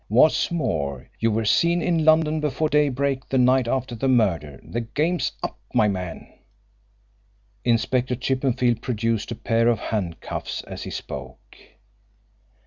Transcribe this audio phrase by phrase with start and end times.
[0.07, 4.59] What's more, you were seen in London before daybreak the night after the murder.
[4.63, 6.27] The game's up, my man."
[7.63, 11.55] Inspector Chippenfield produced a pair of handcuffs as he spoke.